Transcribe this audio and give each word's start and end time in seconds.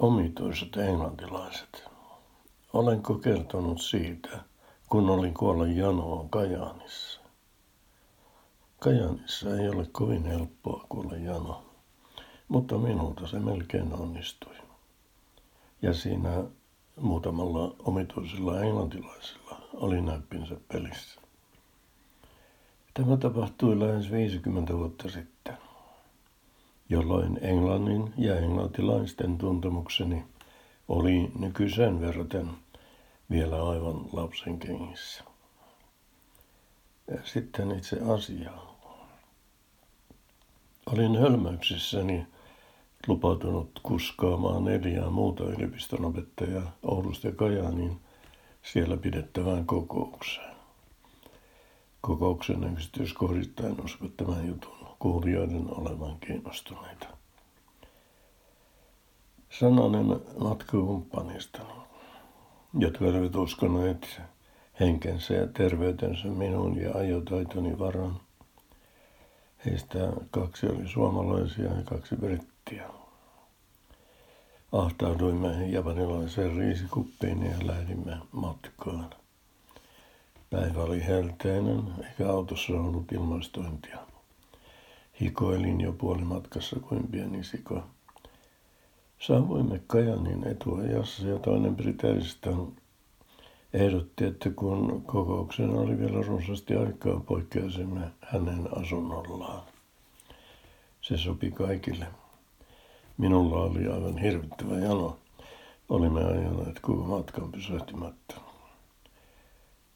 Omituiset 0.00 0.76
englantilaiset. 0.76 1.84
Olenko 2.72 3.14
kertonut 3.14 3.80
siitä, 3.80 4.40
kun 4.88 5.10
olin 5.10 5.34
kuolla 5.34 5.66
janoon 5.66 6.30
Kajaanissa? 6.30 7.20
Kajaanissa 8.78 9.56
ei 9.56 9.68
ole 9.68 9.86
kovin 9.92 10.24
helppoa 10.24 10.86
kuolla 10.88 11.16
jano, 11.16 11.64
mutta 12.48 12.78
minulta 12.78 13.26
se 13.26 13.38
melkein 13.38 13.92
onnistui. 13.92 14.54
Ja 15.82 15.94
siinä 15.94 16.44
muutamalla 17.00 17.74
omituisella 17.78 18.60
englantilaisella 18.60 19.60
oli 19.74 20.00
näppinsä 20.00 20.56
pelissä. 20.72 21.20
Tämä 22.94 23.16
tapahtui 23.16 23.80
lähes 23.80 24.10
50 24.10 24.74
vuotta 24.78 25.10
sitten 25.10 25.39
jolloin 26.90 27.38
englannin 27.42 28.14
ja 28.18 28.38
englantilaisten 28.38 29.38
tuntemukseni 29.38 30.24
oli 30.88 31.32
nykyiseen 31.38 32.00
verraten 32.00 32.50
vielä 33.30 33.68
aivan 33.68 34.04
lapsen 34.12 34.58
kengissä. 34.58 35.24
Sitten 37.24 37.70
itse 37.70 38.00
asiaan. 38.14 38.70
Olin 40.86 41.18
hölmöyksissäni 41.18 42.26
lupautunut 43.06 43.80
kuskaamaan 43.82 44.64
neljää 44.64 45.10
muuta 45.10 45.44
yliopistonopettajaa 45.44 46.76
Oulusta 46.82 47.26
ja 47.26 47.32
Kajaanin 47.32 48.00
siellä 48.62 48.96
pidettävään 48.96 49.66
kokoukseen. 49.66 50.56
Kokouksen 52.00 52.72
yksityiskohdittain 52.72 53.84
uskot 53.84 54.16
tämän 54.16 54.48
jutun 54.48 54.79
kuulijoiden 55.10 55.66
olevan 55.70 56.16
kiinnostuneita. 56.20 57.06
Sananen 59.58 60.20
matkakumppanista, 60.38 61.58
jotka 62.78 63.04
olivat 63.04 63.34
uskoneet 63.34 64.20
henkensä 64.80 65.34
ja 65.34 65.46
terveytensä 65.46 66.28
minun 66.28 66.76
ja 66.76 66.94
ajotaitoni 66.94 67.78
varan. 67.78 68.20
Heistä 69.66 70.12
kaksi 70.30 70.66
oli 70.66 70.88
suomalaisia 70.88 71.64
ja 71.64 71.82
kaksi 71.84 72.16
brittiä. 72.16 72.90
Ahtauduimme 74.72 75.66
japanilaiseen 75.66 76.56
riisikuppiin 76.56 77.46
ja 77.46 77.66
lähdimme 77.66 78.18
matkaan. 78.32 79.10
Päivä 80.50 80.82
oli 80.82 81.06
helteinen, 81.06 81.82
eikä 82.04 82.30
autossa 82.30 82.72
ollut 82.72 83.12
ilmastointia. 83.12 84.09
Hikoilin 85.20 85.80
jo 85.80 85.92
puolimatkassa 85.92 86.80
kuin 86.80 87.08
pieni 87.08 87.44
sika. 87.44 87.86
Saavuimme 89.18 89.80
Kajanin 89.86 90.46
etuajassa 90.46 91.26
ja 91.26 91.38
toinen 91.38 91.76
Briteistä 91.76 92.50
ehdotti, 93.72 94.24
että 94.24 94.50
kun 94.50 95.02
kokouksen 95.06 95.70
oli 95.70 95.98
vielä 95.98 96.22
runsaasti 96.22 96.76
aikaa, 96.76 97.20
poikkeasimme 97.20 98.00
hänen 98.20 98.68
asunnollaan. 98.80 99.62
Se 101.00 101.18
sopi 101.18 101.50
kaikille. 101.50 102.06
Minulla 103.18 103.56
oli 103.56 103.86
aivan 103.86 104.18
hirvittävä 104.18 104.78
jano. 104.78 105.18
Olimme 105.88 106.24
ajaneet 106.24 106.80
koko 106.80 107.02
matkan 107.02 107.52
pysähtymättä. 107.52 108.34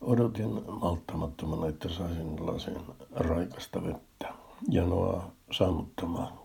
Odotin 0.00 0.62
malttamattomana, 0.80 1.68
että 1.68 1.88
saisin 1.88 2.46
lasin 2.46 2.78
raikasta 3.10 3.84
vettä 3.84 4.11
janoa 4.70 5.30
sammuttamaan. 5.50 6.42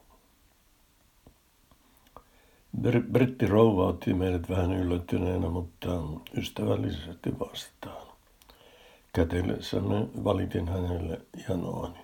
Britti 3.11 3.47
rouva 3.47 3.87
otti 3.87 4.13
meidät 4.13 4.49
vähän 4.49 4.73
yllättyneenä, 4.73 5.49
mutta 5.49 5.87
ystävällisesti 6.37 7.39
vastaan. 7.39 8.07
Kätellessämme 9.13 10.07
valitin 10.23 10.67
hänelle 10.67 11.21
janoani. 11.49 11.99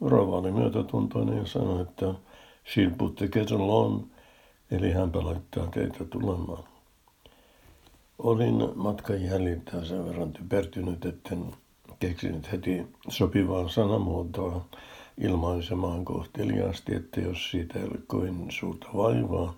Rouva 0.00 0.36
oli 0.36 0.52
myötätuntoinen 0.52 1.38
ja 1.38 1.46
sanoi, 1.46 1.82
että 1.82 2.06
she'll 2.66 2.96
put 2.98 3.16
the 3.16 3.28
kettle 3.28 3.62
on, 3.62 4.06
eli 4.70 4.92
hän 4.92 5.10
laittaa 5.14 5.66
teitä 5.66 6.04
tulemaan. 6.04 6.64
Olin 8.18 8.68
matkan 8.74 9.22
jäljiltä 9.22 9.84
sen 9.84 10.04
verran 10.04 10.32
typertynyt, 10.32 11.04
etten 11.04 11.54
keksinyt 11.98 12.52
heti 12.52 12.86
sopivaa 13.08 13.68
sanamuotoa 13.68 14.64
ilmaisemaan 15.18 16.04
kohteliaasti, 16.04 16.94
että 16.94 17.20
jos 17.20 17.50
siitä 17.50 17.78
ei 17.78 17.84
ole 17.84 17.98
kovin 18.06 18.46
suurta 18.50 18.88
vaivaa, 18.94 19.54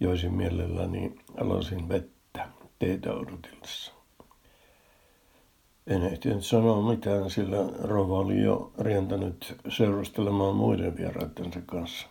joisin 0.00 0.34
mielelläni 0.34 1.14
alasin 1.40 1.88
vettä 1.88 2.48
teitä 2.78 3.12
odotellessa. 3.12 3.92
En 5.86 6.02
ehtinyt 6.02 6.44
sanoa 6.44 6.90
mitään, 6.90 7.30
sillä 7.30 7.58
Rova 7.82 8.18
oli 8.18 8.42
jo 8.42 8.72
rientänyt 8.78 9.56
seurustelemaan 9.68 10.56
muiden 10.56 10.96
vieraittensa 10.96 11.60
kanssa, 11.66 12.06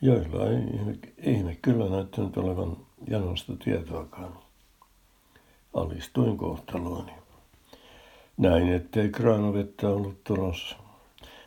joilla 0.00 0.46
ei 0.50 0.62
ihme, 0.74 0.98
ihme 1.22 1.58
kyllä 1.62 1.88
näyttänyt 1.88 2.36
olevan 2.36 2.76
janosta 3.08 3.52
tietoakaan. 3.64 4.38
Alistuin 5.74 6.36
kohtalooni. 6.36 7.12
Näin, 8.36 8.72
ettei 8.72 9.08
kraanavettä 9.08 9.88
ollut 9.88 10.24
tulossa. 10.24 10.81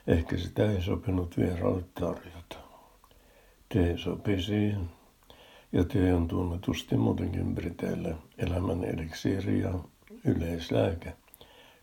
Ehkä 0.07 0.37
sitä 0.37 0.71
ei 0.71 0.81
sopinut 0.81 1.37
vieraalle 1.37 1.83
tarjota. 1.99 2.55
Tee 3.69 3.97
sopii 3.97 4.41
siihen. 4.41 4.89
Ja 5.71 5.83
tee 5.83 6.13
on 6.13 6.27
tunnetusti 6.27 6.97
muutenkin 6.97 7.55
Briteille 7.55 8.15
elämän 8.37 8.83
eliksiiri 8.83 9.59
ja 9.59 9.73
yleislääke. 10.25 11.13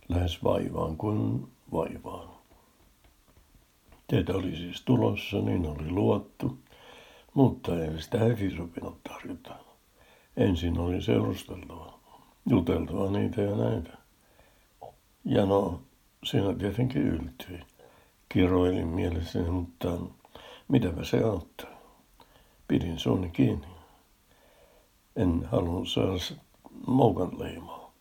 Lähes 0.09 0.45
vaivaan 0.45 0.97
kuin 0.97 1.49
vaivaan. 1.73 2.29
Teitä 4.07 4.33
oli 4.33 4.57
siis 4.57 4.83
tulossa, 4.83 5.37
niin 5.37 5.67
oli 5.67 5.91
luottu, 5.91 6.59
mutta 7.35 7.85
ei 7.85 8.03
sitä 8.03 8.19
heti 8.19 8.57
sopinut 8.57 9.03
tarjota. 9.03 9.55
Ensin 10.37 10.79
oli 10.79 11.03
seurusteltava, 11.03 11.99
juteltava 12.51 13.11
niitä 13.11 13.43
ja 13.43 13.57
näitä. 13.57 13.99
Ja 15.25 15.47
no, 15.47 15.83
siinä 16.25 16.55
tietenkin 16.55 17.03
yltyi 17.03 17.61
kiroilin 18.33 18.89
mielessäni, 18.89 19.51
mutta 19.51 19.99
mitäpä 20.69 21.05
se 21.05 21.25
auttaa. 21.25 21.71
Pidin 22.69 22.99
suuni 22.99 23.31
kiinni. 23.31 23.67
En 25.17 25.49
halunnut 25.51 25.89
saada 25.89 26.13
moukan 26.87 27.39
leimaa. 27.39 27.93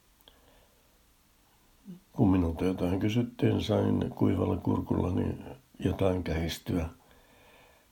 Kun 2.14 2.30
minulta 2.30 2.66
jotain 2.66 3.00
kysyttiin, 3.00 3.62
sain 3.62 4.10
kuivalla 4.16 4.58
kurkullani 4.58 5.36
jotain 5.80 6.24
kähistyä. 6.24 6.90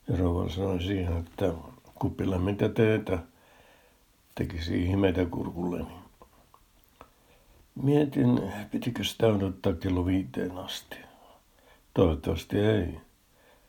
Ja 0.07 0.17
rouva 0.17 0.49
sanoi 0.49 0.81
siihen, 0.81 1.17
että 1.17 1.53
kuppilla 1.95 2.37
mitä 2.37 2.69
teetä 2.69 3.19
tekisi 4.35 4.83
ihmeitä 4.85 5.25
kurkulleni. 5.25 5.93
Mietin, 7.83 8.41
pitikö 8.71 9.03
sitä 9.03 9.27
odottaa 9.27 9.73
kello 9.73 10.05
viiteen 10.05 10.57
asti. 10.57 11.08
Toivottavasti 11.99 12.59
ei, 12.59 12.99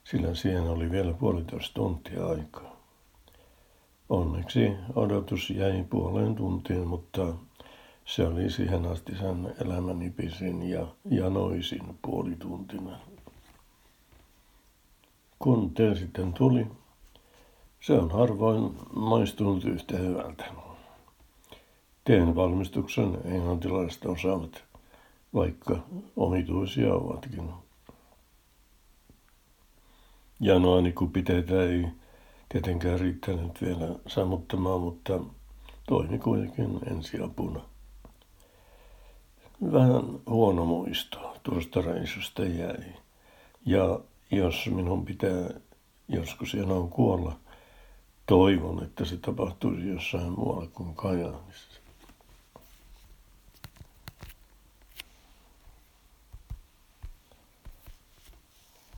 sillä 0.04 0.34
siihen 0.34 0.62
oli 0.62 0.90
vielä 0.90 1.12
puolitoista 1.12 1.74
tuntia 1.74 2.26
aikaa. 2.26 2.76
Onneksi 4.08 4.72
odotus 4.94 5.50
jäi 5.50 5.84
puoleen 5.90 6.34
tuntiin, 6.34 6.86
mutta 6.88 7.34
se 8.04 8.26
oli 8.26 8.50
siihen 8.50 8.86
asti 8.86 9.16
sen 9.16 9.54
elämäni 9.64 10.10
pisin 10.10 10.62
ja 10.62 10.86
janoisin 11.04 11.98
puolituntinen. 12.02 12.96
Kun 15.38 15.74
te 15.74 15.94
sitten 15.94 16.32
tuli, 16.32 16.66
se 17.80 17.92
on 17.92 18.10
harvoin 18.10 18.74
maistunut 18.94 19.64
yhtä 19.64 19.96
hyvältä. 19.96 20.44
Teen 22.04 22.36
valmistuksen 22.36 23.18
englantilaiset 23.24 24.06
osaavat, 24.06 24.64
vaikka 25.34 25.76
omituisia 26.16 26.94
ovatkin. 26.94 27.69
Janoani 30.40 30.92
kupiteitä 30.92 31.62
ei 31.62 31.86
tietenkään 32.48 33.00
riittänyt 33.00 33.62
vielä 33.62 33.88
sammuttamaan, 34.06 34.80
mutta 34.80 35.20
toimi 35.88 36.18
kuitenkin 36.18 36.80
ensiapuna. 36.90 37.60
Vähän 39.72 40.02
huono 40.26 40.64
muisto 40.64 41.36
tuosta 41.42 41.80
reissusta 41.80 42.44
jäi. 42.44 42.84
Ja 43.66 44.00
jos 44.30 44.66
minun 44.66 45.04
pitää 45.04 45.50
joskus 46.08 46.54
janoon 46.54 46.88
kuolla, 46.88 47.36
toivon, 48.26 48.82
että 48.82 49.04
se 49.04 49.16
tapahtuisi 49.16 49.88
jossain 49.88 50.32
muualla 50.32 50.66
kuin 50.66 50.94
Kajaanissa. 50.94 51.80